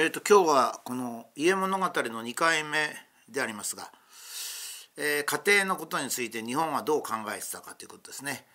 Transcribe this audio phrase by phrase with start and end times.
[0.00, 2.94] えーと、今日はこの「家物語」の2回目
[3.28, 3.90] でありますが、
[4.96, 8.46] えー、家庭のことについて日本はどう考えてたかということですね。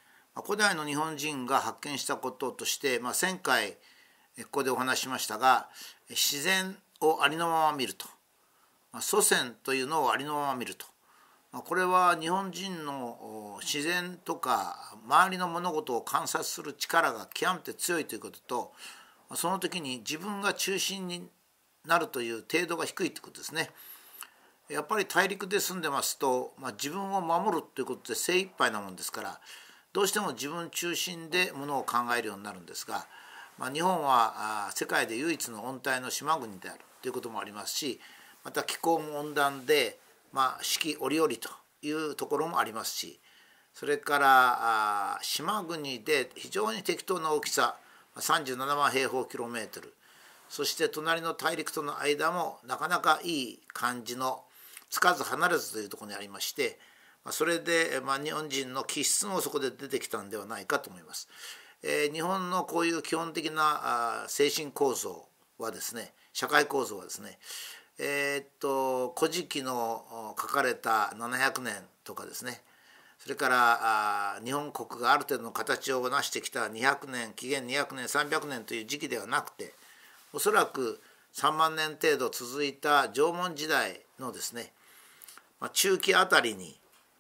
[0.46, 5.68] 古代の日本人が発見したこととして、まあ、1,000回ここでお話しましたが
[6.10, 8.08] 自然をありのまま見ると、
[8.94, 10.86] まあ、祖先というのをありのまま見ると、
[11.52, 18.72] まあ、これは日本人の自然とか周りの物事を観察する力が極めて強いということと
[19.36, 21.28] その時に自分が中心に
[21.86, 23.70] なるという程度が低いということですね。
[24.70, 29.40] やっぱり大陸で住んでますと、まあ、自分を守るということで精一杯なもんですから
[29.92, 33.06] どうしても自分中心でものを考えるようになるんですが、
[33.58, 38.00] まあ、日本は世界で唯一の温帯の島国であるということもありますし
[38.46, 40.00] また気候も温暖で、
[40.32, 41.50] まあ、四季折々と
[41.82, 43.20] いうところもありますし
[43.74, 47.76] それから島国で非常に適当な大きさ
[48.18, 49.94] 37万平方キロメートル
[50.50, 54.44] そして隣の大陸との間もなかなかいい感じの
[54.90, 56.78] つかず離れずというところにありまして
[57.32, 61.30] それで、まあ、日本人の気質もそこで出てきたんではないかと思います。
[61.82, 65.26] えー、日本のこういう基本的なあ精神構造
[65.58, 67.40] はですね社会構造はですね
[67.98, 72.62] えー、っと「古事記」の書かれた700年とかですね
[73.24, 79.72] それから日本国がある程度の形を成してきた200年紀元200年300年という時期ではなくて
[80.34, 81.00] おそらく
[81.34, 84.74] 3万年程度続いた縄文時代のですね
[85.72, 86.78] 中期あたりに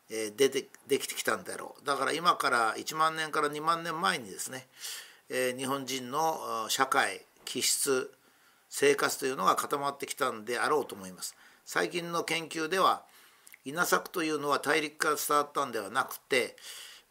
[0.09, 4.67] 出てできてきたんだろうだから今から1万年から2万年前にですね
[5.57, 8.11] 日本人の社会気質
[8.67, 11.33] 生活というのが固まってきたんであろうと思います。
[11.63, 13.03] 最近の研究では
[13.65, 16.55] 稲作というのは大陸から伝わったんではなくて、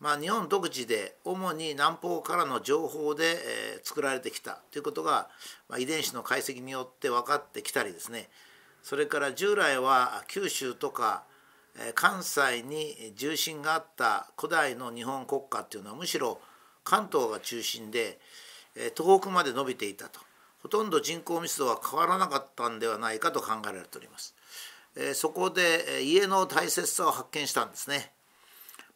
[0.00, 3.36] まあ、日本独自で主に南方からの情報で、
[3.76, 5.28] え、作られてきたということが、
[5.68, 8.28] ま、遺伝子の解析によって分かってきたりですね
[8.82, 11.24] それから従来は九州とか、
[11.94, 16.40] 関西に重心があった古代の日本国家っていうのはむしろ
[16.84, 18.18] 関東が中心で、
[18.96, 20.20] 東北まで伸びていたと
[20.62, 24.34] ほとんど人口密度は変わらなかったんではないかと考えられております。
[25.14, 28.12] そこで家の大切さを発見したんですね。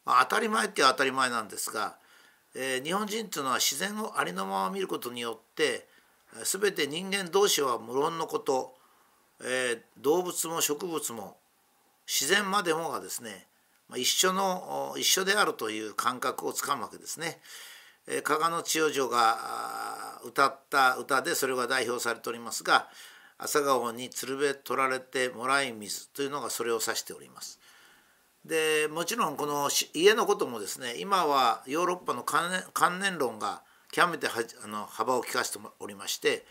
[0.05, 1.97] まあ、当たり前って当たり前なんですが、
[2.53, 5.87] 日本人っていうのは自然をありのまま見ることによって
[6.43, 8.75] 全て人間同士は無論のこと、
[9.99, 11.37] 動物も植物も
[12.07, 13.45] 自然までもがですね
[13.95, 17.39] 一緒の一緒であるという感覚をつかむわけですね。
[18.23, 22.87] 加賀の千代女が歌った歌でそれが代表されておりますが
[23.37, 27.59] 朝顔に鶴瓶取られてもらい水というのがそれを指しております。
[28.45, 33.61] でもちろんこの家のこともですね今はヨーロッパの観念論が
[33.91, 36.45] 極めてあの幅を利かしておりまして、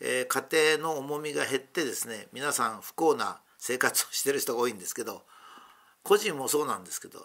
[0.00, 5.22] えー、家庭の重みが減ってですね皆さん不幸な生活をしてる人が多いんですけど
[6.02, 7.20] 個人もそうなんですけど、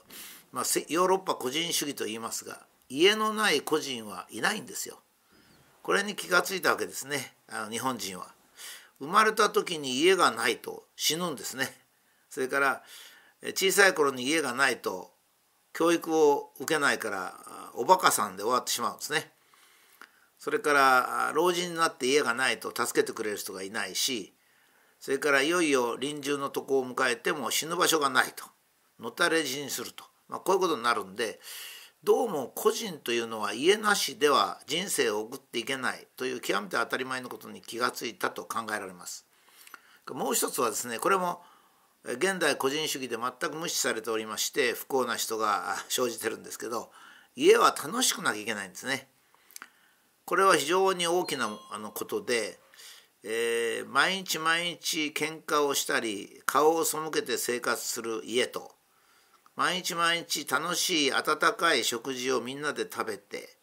[0.52, 2.60] まあ、ヨーロッパ個人主義と言いますが
[2.90, 5.00] 家のない個人はいないんですよ。
[5.82, 8.37] これに気が付いたわけですねあの日本人は。
[9.00, 11.68] 生まれた時に家がないと死ぬんですね。
[12.30, 12.84] それから
[13.56, 15.12] 小さい頃に家がないと
[15.74, 17.34] 教育を受けないから
[17.74, 19.32] おバカさんで終わってしまうんですね。
[20.40, 24.34] それから老人になって家がないと助けてくれる人がいないし
[25.00, 28.46] それからいよいよ臨終のとこを迎えても死ぬ場所がないと
[29.00, 31.40] のたれ死にすると、まあ、こういうことになるんで
[32.08, 39.26] どうも個人というのは家なしでは人生を送っていけないという極めて当たり前のことに気がついたと考えられます。
[40.12, 41.42] もう一つはですねこれも
[42.06, 46.92] 現代個人主義で全く無視されておりまして不幸な人が生じてるんですけど
[47.36, 49.10] 家は楽しくなきゃいけないんですね。
[50.24, 52.58] これは非常に大きなあのことで、
[53.26, 58.77] えー、毎日毎日喧嘩をしたり顔を背けて生活する家と
[59.58, 63.58] 毎日毎日楽しい温かい食事をみんなで食べて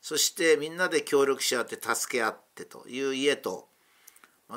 [0.00, 3.68] そしてみんなで協力し合って助け合ってという家と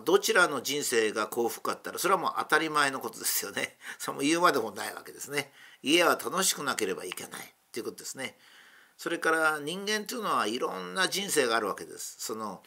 [0.06, 3.78] どちらの人生が幸福かったらそれはもう当たり前のことですよね。
[4.00, 5.52] それも言うまでもないわけですね。
[5.84, 8.40] 家は楽しくなければいけないということですね。
[8.98, 12.16] それから人間というのはいろんな人生があるわけです。
[12.20, 12.64] その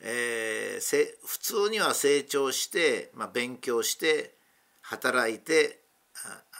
[0.00, 4.34] えー、普通には成長して、まあ、勉強して
[4.80, 5.79] 働いて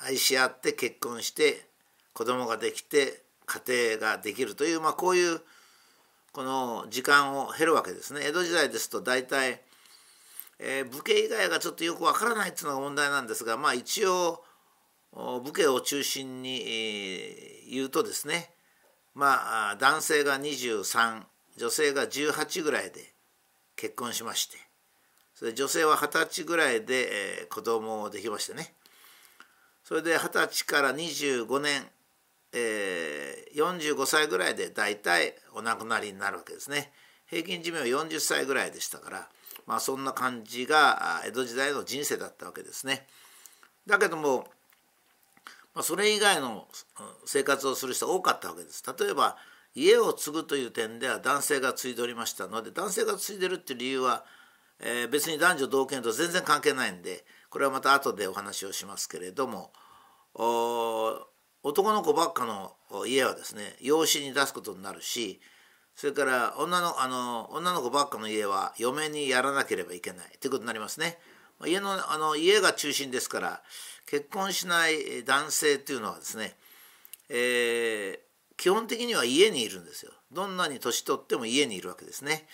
[0.05, 1.67] 愛し合って結婚して
[2.12, 5.41] 子供ができて家庭ができるという、まあ、こういう
[6.33, 8.21] この時間を経るわけですね。
[8.25, 9.61] 江戸時代ですと大体、
[10.61, 14.45] えー、武家以外がちょっとよくわからないっていうのが問題なんですが、まあ、一応
[15.12, 18.51] 武家を中心に、えー、言うとですね
[19.15, 21.23] まあ男性が23
[21.57, 23.12] 女性が18ぐらいで
[23.75, 24.57] 結婚しまして
[25.35, 28.73] それ女性は二十歳ぐらいで、えー、子供をできましてね
[29.91, 31.83] それで二十歳から25年、
[32.53, 36.93] えー、45歳ぐらいで大体お亡くなりになるわけですね。
[37.27, 39.29] 平均寿命は40歳ぐらいでしたから
[39.67, 43.05] まあそんな感じが江戸時代の人生だったわけですね。
[43.85, 44.47] だけども、
[45.75, 46.69] ま、それ以外の
[47.25, 48.85] 生活をする人多かったわけです。
[48.97, 49.39] 例えば
[49.75, 54.25] 家を継ぐという点では男性が継いでおりましたので男性が継いでるっていう理由は
[54.81, 59.73] えー、別に男女同権と全然関係ないんでこれはまた後でお話をしますけれども
[61.62, 62.73] 男の子ばっかの
[63.06, 65.41] 家はですね養子に出すことになるし
[65.97, 71.19] それから女のあの女の子ばっかの家は嫁にやらなければいけないということになりますね。
[71.67, 73.62] 家のあの家が中心ですから
[74.06, 76.56] 結婚しない男性っていうのはですね、
[77.29, 78.19] えー、
[78.56, 80.12] 基本的には家にいるんですよ。
[80.32, 82.47] どんなに年取っても家にいるわけですね。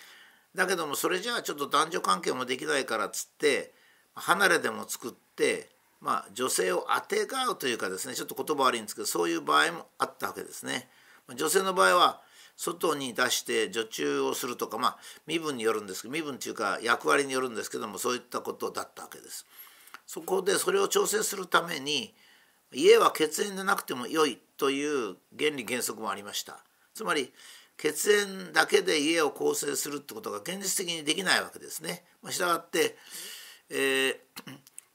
[0.55, 3.73] だけどもそれじゃあちょっと男女関係もできないからっつって
[4.17, 5.69] 離れでも作って
[6.01, 10.89] まあ女性をあてがうというかですねちょっと言葉悪いんですけどそういう場合もあったわけですね。
[11.35, 12.21] 女性の場合は
[12.55, 14.97] 外に出して女中をするとかまあ
[15.27, 19.45] 身分によるんですけど身分というか役割によるんですけどもそういったことだったわけです。
[20.05, 22.13] そこでそれを調整するために
[22.73, 26.59] 家は血縁でなくても良いという原理原則もありました。
[26.93, 27.31] つまり
[27.77, 32.03] 血縁だけで家を構成するってことが現実的にできないわけですね。
[32.29, 32.97] したがって、
[33.69, 34.17] えー、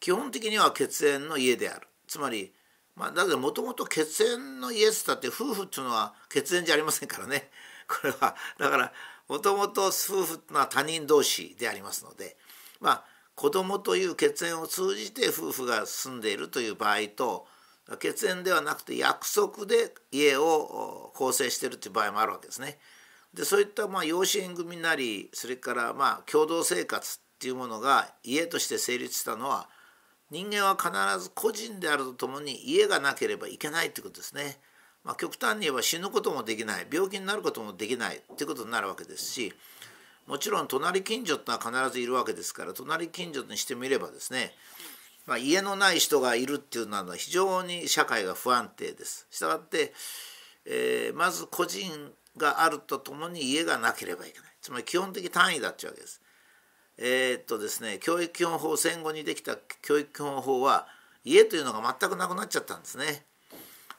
[0.00, 1.86] 基本的には血縁の家である。
[2.06, 2.52] つまり、
[2.94, 7.50] まあ、だけどもともと血縁の家っつったって夫婦っていうのは血縁じゃありませんからね。
[7.88, 8.92] これはだから
[9.28, 12.36] もともと夫婦っていうのは他人同士でありますので
[12.80, 13.04] まあ
[13.34, 17.46] 子供という血縁を通じて夫婦が住んでいるという場合と
[17.98, 22.78] 血縁ではなくて約束で家を構成しているという場合もあるわけですね。
[23.34, 29.66] でそういったまあ養子縁組なりそれからまあ共同生活っていうものが家として成立したのは
[30.30, 34.60] 人間は必ず個人であるとともに家がなければいけないということですね。
[35.02, 39.52] まあ、極端に言えば死ぬこともできない病気になることもできないということになるわけですし
[40.28, 44.52] もちろん隣近所ってのは必ずいるわけですから隣近所にしてみればですね
[45.26, 49.26] まあ、家のない人がいるっていうのは非常に社会が不安定です。
[49.30, 49.92] したがって、
[50.64, 56.21] えー、まず個人があるとともに家がなければいけないつまり基本的単位だっていうわけです。
[57.04, 60.86] えー、っとですね教育基本法戦後にできた教育基本法は
[61.24, 63.24] 家というのが全くなくなっちゃったんですね。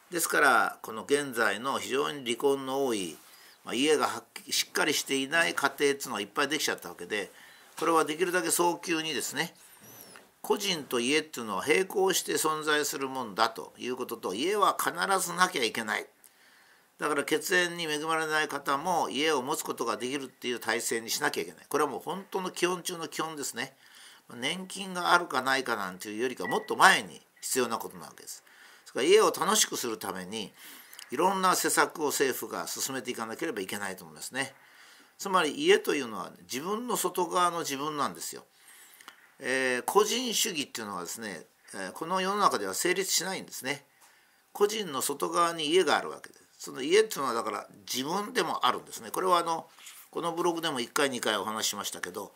[0.10, 3.18] ですからこの現在の非常に離婚の多い、
[3.66, 4.08] まあ、家が
[4.50, 7.30] しっかりしていない家庭っていうのがいっぱいできちゃったわけで
[7.78, 9.54] これはできるだけ早急にですね
[10.42, 16.06] 個人と家っていうのは並行して存在するもんだということと家は必ずなきゃいけない
[17.04, 21.66] だから血縁に恵まれない方も家を持つことができるっていう体制にしなきゃいけない。
[21.68, 23.74] これはもう本当の基本中の基本ですね。
[24.34, 28.42] 年金があるかないかなんていうよりかもっと前に必要なことなわけです。
[28.86, 30.54] それから家を楽しくするために
[31.12, 34.54] いろんな施策を政府が進めていかなければいけないと思いますね。
[35.18, 38.46] つまり家というのは自分の外側の自分なんですよ。
[39.40, 43.84] えー、個人主義っていうのはですね、えこの世の中では成立しないんですね。
[44.54, 46.44] 個人の外側に家があるわけです。
[46.64, 49.12] その家っていうのはだから自分でもあるんですね。
[49.12, 49.68] これはあの
[50.12, 52.32] このブログでも1回2回お話ししましたけど、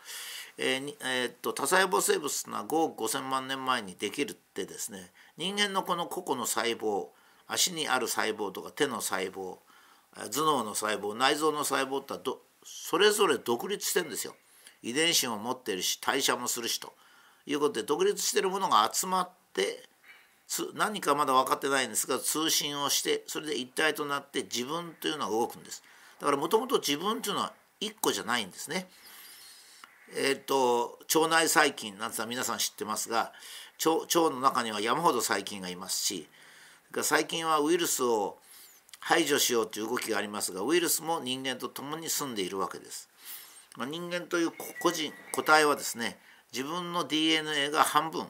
[0.57, 7.05] えーえー、っと多細胞生物が5億5,000万年前にできるってですね人間のこの個々の細胞
[7.47, 9.59] 足にある細胞とか手の細胞
[10.13, 14.35] 頭脳の細胞内臓の細胞ってどそれぞれ独立してるんですよ。
[14.83, 16.91] 遺伝子も持ってるし代謝もするしと
[17.45, 19.86] いうことで独立してるものが集まって
[20.75, 25.83] 何かまだ分かってないんですが通信をしてそれで一体となって自分というのが動くんです
[26.19, 28.87] だからもともと自分というのは1個じゃないんですね。
[30.15, 33.33] えーと、腸内細菌なんてのは皆さん知ってますが
[33.85, 36.29] 腸腸の中には山ほど細菌がいますし
[36.93, 38.37] 細菌はウイルスを
[39.01, 43.09] 排除しようという動きがありますがウイルスも人間と共に住んでいるわけです。
[43.75, 46.17] まあ、人間という個人個体はですね
[46.53, 48.27] 自分の DNA が半分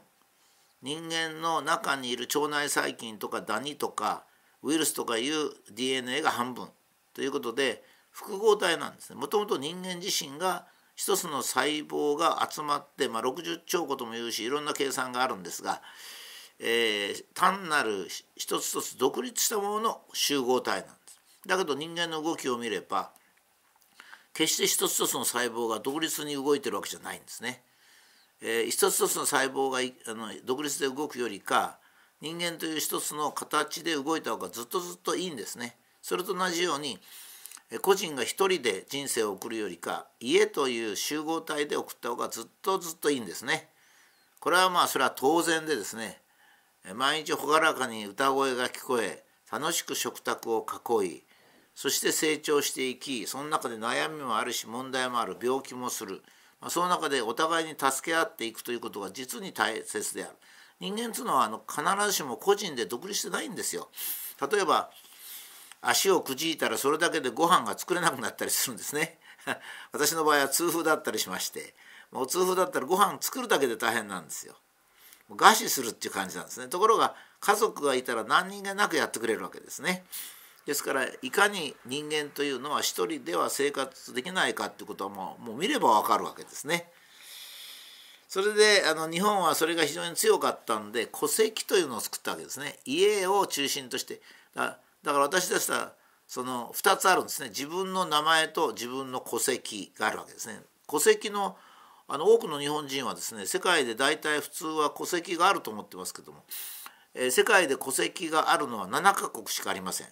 [0.82, 4.24] 人間の中にいる腸内細菌とかダニとか
[4.64, 6.68] ウイルスとかいう DNA が半分
[7.14, 10.66] ということで複合体なんですねもともと人間自身が
[10.96, 15.82] 一つの細胞が集まって、まあ、60兆個とも言うしいろんな計算があるんですが、
[16.60, 21.22] えー、単なる一つ一つ独立したものの集合体なんです。
[21.46, 23.12] だけど人間の動きを見れば
[24.34, 27.62] 決して一つ一つの細胞が独立に動いてるわけじゃないんですね。
[28.42, 31.80] えー、一つ一つの細胞があの独立で動くよりか
[32.22, 35.76] 人間という一つの形で動いた方がずっとずっといいんですね。
[36.02, 37.00] それと同じように、
[37.82, 43.68] 個人が一人で人生を送るよりか家という集合体で送った方がずっとずっといいんですね。
[44.40, 46.22] これはまあそれは当然でですね
[46.96, 50.66] 毎日朗らかに歌声が聞こえ楽しく食卓を
[51.02, 51.24] 囲い
[51.76, 56.24] そして成長していきその中で悩みもあるし問題もある病気もする、
[56.70, 60.34] その中でお互いに助け合っていくということが実に大切である。
[60.80, 63.90] 人間というのはあの必ずしも個人で独立してないんですよ。
[64.52, 64.92] 例えば
[65.82, 69.20] 足をくじいたらそれだけでご飯が作れなくなったりするんですね。
[69.92, 71.76] 私の場合は痛風だったりしまして。
[72.12, 74.56] もう痛風だったらご飯作るだけで大変なんですよ。
[75.30, 76.68] 餓死するっていう感じなんですね。
[76.68, 80.06] ところが家族がいたら何人がなくやってくれるわけですね。
[80.68, 86.92] ですからいかに人間というのは一人では生活できないかってことはもうもう見ればわかるわけですね。
[88.28, 92.80] それであの日本はそれが非常に強かったんで戸籍というのを作ったわけですね。
[92.84, 94.20] 家を中心として
[94.54, 95.94] だだから私でしたら
[96.28, 100.60] その2つあるんですね自分の名前と自分の戸籍があるわけですね。
[100.90, 101.56] 戸籍の
[102.10, 106.44] あの多くの日本人はですね世界で大体普通は戸籍があると思ってますけども、
[107.14, 110.08] えー、世界で戸籍があるのは7カ国しかありません。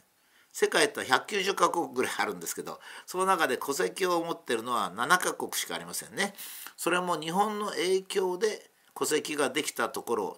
[0.58, 6.34] 世界って190カ国ぐらいあるんですけどその中で戸籍を持ってるのは7カ国しかありませんね。
[6.78, 10.38] それも日本の影響で戸籍ができたところ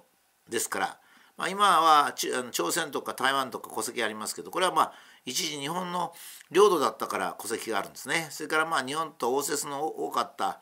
[0.49, 0.99] ですから、
[1.37, 2.15] まあ、今は
[2.49, 4.93] 朝鮮とか台湾とか戸籍ありますけどこれはまあ
[5.27, 6.13] 一時日本の
[6.49, 8.25] 領土だったから戸籍があるんですね。
[8.31, 10.61] それからまあ日本と応接の多かった、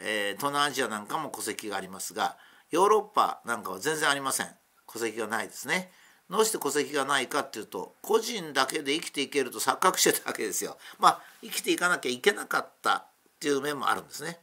[0.00, 2.36] えー、東南アジアなんかも戸籍がありますが
[2.70, 4.48] ヨーロッパなんかは全然ありません
[4.86, 5.90] 戸籍がないですね。
[6.30, 10.78] どうして戸籍がないかっていうと個人だけで生きていけると錯覚してたわけですよ。
[10.98, 13.04] まあ生きていかなきゃいけなかったっ
[13.40, 14.38] ていう面もあるんですね。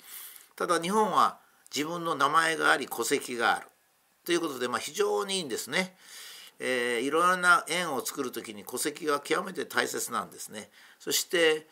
[0.56, 1.38] ただ日本は
[1.74, 3.68] 自分の名前があり戸籍がある
[4.26, 5.96] ということで、まあ、非常にいいんですね。
[6.60, 10.70] えー、いろいろな縁を作る時に戸籍が極めて大切なんですね。
[11.00, 11.68] そして、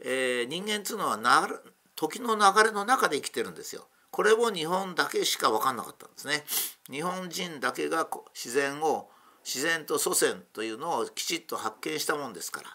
[0.00, 1.46] えー、人間っていうのはな
[1.94, 3.86] 時の流れの中で生きてるんですよ。
[4.10, 6.44] これを日本だけしか分かんなかったんですね。
[6.90, 9.08] 日本人だけが自然を
[9.44, 12.68] 自然と祖先というのをきちっと発見したもんですから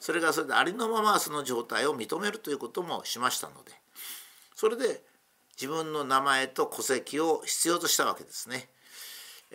[0.00, 3.72] それがそれでありのままその状態を認めるということもしましたので
[4.54, 5.02] それで
[5.60, 8.68] 自分の名前と戸籍を必要としたわけですね。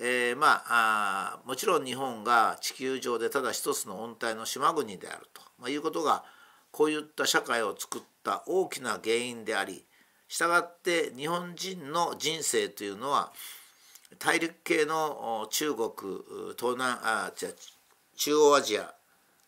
[0.02, 6.24] えー、まあもちろん日本が地球上でただ一つの温帯の島国であると、まあ、いうことが
[6.72, 9.84] こういった社会を作った大きな原因であり
[10.30, 13.34] したがって日本人の人生というのは
[14.18, 15.90] 大陸系の中国
[16.58, 17.50] 東南あじゃ
[18.18, 18.94] 中央アジア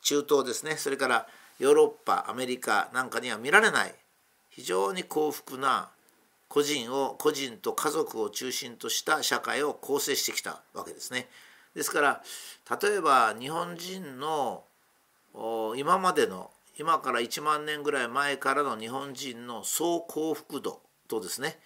[0.01, 1.27] 中東ですねそれから
[1.59, 3.93] ヨーロッパアメリカなんかには見られない
[4.49, 5.89] 非常に幸福な
[6.47, 11.29] 個人を個人と家族を中心とした社会を構成してきたわけですね。
[11.73, 12.21] ですから
[12.81, 14.63] 例えば日本人の
[15.77, 21.57] 今までの今から1万年ぐらい前からの日本人の総幸福度とですね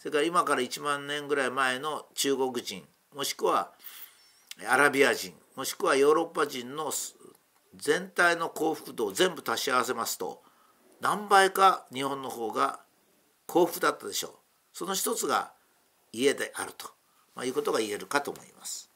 [0.00, 2.82] それから今から1万年ぐらい前の中国人
[3.14, 3.70] もしくは
[4.66, 6.90] アラビア人もしくはヨーロッパ人の
[7.76, 10.42] 全体の幸福度を全部足し合わせますと
[11.02, 12.80] 何倍か日本の方が
[13.46, 14.32] 幸福だったでしょう
[14.72, 15.52] その一つが
[16.12, 16.86] 家であると、
[17.36, 18.89] まあ、いうことが言えるかと思います。